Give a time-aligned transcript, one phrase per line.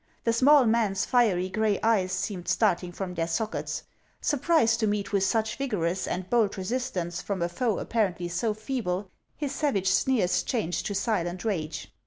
[0.23, 3.83] The small man's fiery gray eyes seemed starting from their sockets.
[4.19, 8.55] Surprised to meet with such vigorous and bold resistance from a foe appar ently so
[8.55, 11.93] feeble, his savage sneers changed to silent rage.